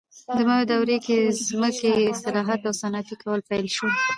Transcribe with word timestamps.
د 0.37 0.39
ماو 0.47 0.63
دورې 0.71 0.97
کې 1.05 1.17
ځمکې 1.47 1.93
اصلاحات 2.13 2.61
او 2.67 2.73
صنعتي 2.81 3.15
کول 3.21 3.39
پیل 3.49 3.67
شول. 3.75 3.91